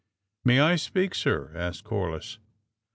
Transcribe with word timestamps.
''May 0.43 0.59
I 0.59 0.77
speak, 0.77 1.13
sir?" 1.13 1.51
asked 1.53 1.83
Corliss. 1.83 2.39